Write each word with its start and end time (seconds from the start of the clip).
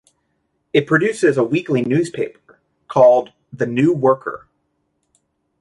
It 0.73 0.87
produces 0.87 1.37
a 1.37 1.43
weekly 1.43 1.83
newspaper 1.83 2.59
called 2.87 3.33
"The 3.53 3.67
New 3.67 3.93
Worker". 3.93 4.47